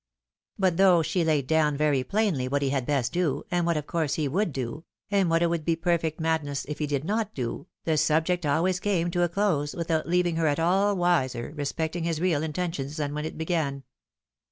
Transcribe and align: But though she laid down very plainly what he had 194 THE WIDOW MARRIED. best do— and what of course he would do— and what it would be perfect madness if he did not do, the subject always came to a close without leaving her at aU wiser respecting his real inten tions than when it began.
But 0.57 0.77
though 0.77 1.03
she 1.03 1.23
laid 1.23 1.45
down 1.45 1.77
very 1.77 2.03
plainly 2.03 2.47
what 2.47 2.63
he 2.63 2.71
had 2.71 2.87
194 2.87 3.11
THE 3.11 3.23
WIDOW 3.23 3.35
MARRIED. 3.35 3.43
best 3.43 3.53
do— 3.53 3.57
and 3.57 3.67
what 3.67 3.77
of 3.77 3.85
course 3.85 4.13
he 4.15 4.27
would 4.27 4.51
do— 4.51 4.83
and 5.15 5.29
what 5.29 5.43
it 5.43 5.49
would 5.51 5.63
be 5.63 5.75
perfect 5.75 6.19
madness 6.19 6.65
if 6.65 6.79
he 6.79 6.87
did 6.87 7.03
not 7.03 7.35
do, 7.35 7.67
the 7.83 7.97
subject 7.97 8.43
always 8.43 8.79
came 8.79 9.11
to 9.11 9.21
a 9.21 9.29
close 9.29 9.75
without 9.75 10.09
leaving 10.09 10.37
her 10.37 10.47
at 10.47 10.59
aU 10.59 10.95
wiser 10.95 11.53
respecting 11.55 12.03
his 12.03 12.19
real 12.19 12.41
inten 12.41 12.73
tions 12.73 12.97
than 12.97 13.13
when 13.13 13.25
it 13.25 13.37
began. 13.37 13.83